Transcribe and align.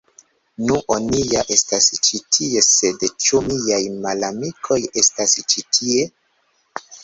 Nu.. 0.69 0.77
Oni 0.95 1.19
ja 1.33 1.43
estas 1.55 1.89
ĉi 2.07 2.21
tie 2.37 2.65
sed 2.69 3.07
ĉu 3.27 3.43
miaj 3.51 3.79
malamikoj 4.09 4.81
estas 5.07 5.41
ĉi 5.53 5.67
tie? 5.79 6.05